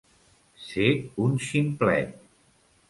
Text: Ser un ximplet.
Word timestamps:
Ser 0.69 0.89
un 1.27 1.39
ximplet. 1.49 2.19